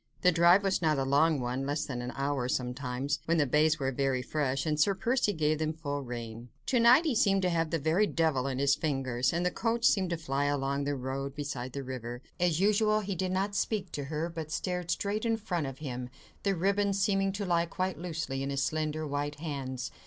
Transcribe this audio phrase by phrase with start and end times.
[0.21, 3.91] The drive was not a long one—less than an hour, sometimes, when the bays were
[3.91, 6.49] very fresh, and Sir Percy gave them full rein.
[6.73, 9.85] To night he seemed to have a very devil in his fingers, and the coach
[9.85, 12.23] seemed to fly along the road, beside the river.
[12.39, 16.09] As usual, he did not speak to her, but stared straight in front of him,
[16.41, 19.91] the ribbons seeming to lie quite loosely in his slender, white hands.